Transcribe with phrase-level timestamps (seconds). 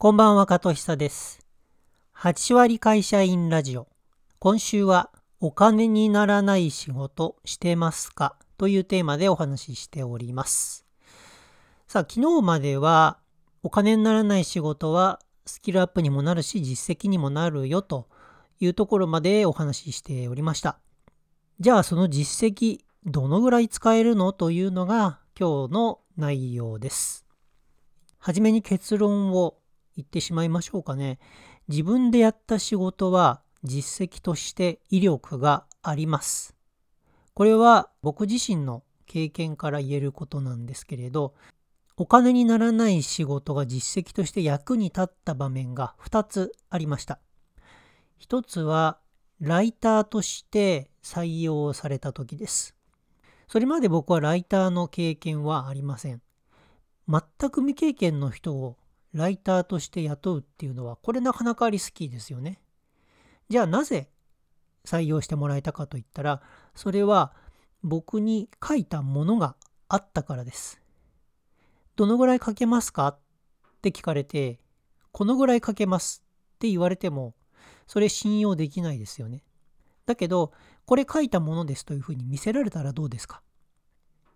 [0.00, 1.44] こんばんは、加藤久です。
[2.14, 3.88] 8割会社員ラジオ。
[4.38, 5.10] 今週は、
[5.40, 10.86] お金にならない仕事してますかというテーマでお話ししております。
[11.88, 13.18] さあ、昨日までは、
[13.64, 18.06] お金にならない仕事はスキルアップにもなるし、実績にもなるよと
[18.60, 20.78] いうところまでお話ししておりました。
[21.58, 27.24] じゃあ、その実績、どのぐらい使えるのというのが今日の内容です。
[28.20, 29.57] はじめに結論を
[29.98, 31.18] 言ってしまいましょうかね。
[31.66, 36.54] 自分でやった仕事は実績として威力があります。
[37.34, 41.34] これは僕自身の経験から言えることなんですけれど、
[41.96, 47.18] お金にならない仕事が実績として役に立った場面が2つありました。
[48.20, 48.98] 1つは
[49.40, 52.76] ライターとして採用された時です。
[53.48, 56.22] それまで僕はライターの経験はありません。
[57.08, 58.76] 全く未経験の人を
[59.18, 62.60] ライターとして雇うっていうのはこれなかなかリスキーですよね。
[63.48, 64.08] じゃあなぜ
[64.84, 66.40] 採用してもらえたかといったら
[66.74, 67.34] それは
[67.82, 69.56] 僕に書いたものが
[69.88, 70.80] あったからです。
[71.96, 73.18] どのぐらい書けますかっ
[73.82, 74.60] て聞かれて
[75.12, 76.22] このぐらい書けます
[76.54, 77.34] って言われても
[77.86, 79.42] それ信用できないですよね。
[80.06, 80.52] だけど
[80.86, 83.42] これ書いたものですというふうに見せられたらどうですか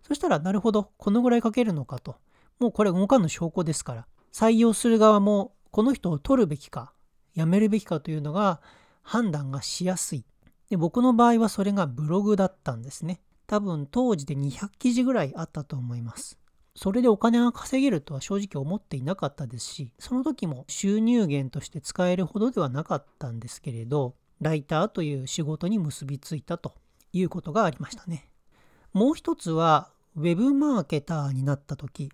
[0.03, 2.17] そしたらなるほどこのぐらい書けるのかと
[2.59, 6.93] もうこれ動かぬ証拠ですから採用する側もこの人を取るべきか
[7.35, 8.61] 辞めるべきかというのが
[9.01, 10.25] 判断がしやすい。
[10.69, 13.21] で僕の場合はそれがブログだったんですね。
[13.47, 16.39] 多分当時で200記事ぐらいあったと思います。
[16.75, 26.73] それでお金が稼げるとは正直思っていなかったですしその時も収入源として使えるほどではなかったんですけれどライターという仕事に結びついたと
[27.11, 28.27] いうことがありましたね。
[28.91, 32.11] もう一つはウェブマーケターになった時。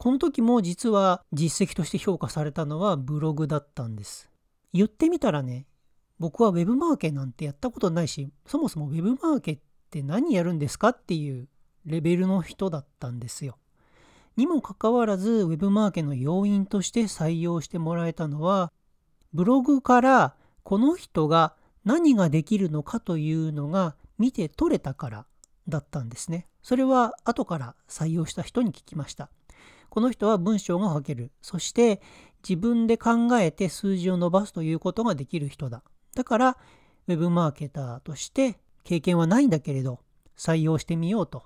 [0.00, 4.30] この時も実は実績として評価されたのはブログだったんです。
[4.72, 5.66] 言ってみたらね、
[6.18, 9.58] 僕は Web マーケなんてやったことないし、そもそも Web マーケっ
[9.90, 11.48] て何やるんですかっていう
[11.84, 13.58] レベルの人だったんですよ。
[14.38, 18.72] にもかかわらず Web マーケの要因として採用してもらえたのは、
[19.34, 25.26] ブログからこの人が何ができるのかというのが見て取れたから
[25.68, 26.46] だったんですね。
[26.62, 29.28] それは後から採用した人に聞きました。
[29.90, 31.30] この人は文章が書ける。
[31.42, 32.00] そして
[32.48, 35.82] 自分で考えて数字を伸ばすということができる人だ。
[36.14, 36.56] だから、
[37.06, 40.00] ウェブマーケターとして経験はないんだけれど、
[40.36, 41.42] 採用してみようと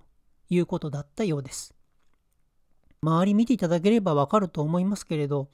[0.51, 1.75] いうことだったようです。
[3.03, 5.49] 周り見ていただければわかると思いますけれど、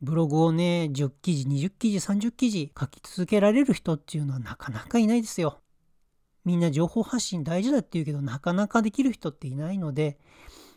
[0.00, 5.60] ブログをね、10記事、20記事、30記事書き続けられる人っていうのはなかなかいないですよ。
[6.44, 10.18] みんな情報発信大事だって言うけど、なかなかできる人っていないので、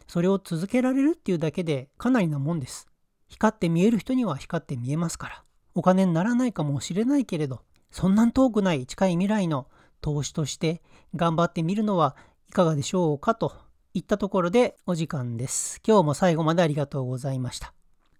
[0.07, 2.87] それを続けられるっていうだけでかなりなもんです。
[3.27, 5.43] 光って見える人には光って見えますから。
[5.75, 9.67] お金にならないかもしれないけれど、そんなん遠くない近い未来の
[10.01, 10.81] 投資として
[11.15, 12.15] 頑張ってみるのは
[12.49, 13.53] いかがでしょうかと
[13.93, 15.81] いったところでお時間です。
[15.85, 17.73] 今日も最後までありがとうございました。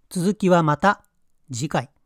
[0.09, 1.03] 続きはまた
[1.51, 1.96] 次回。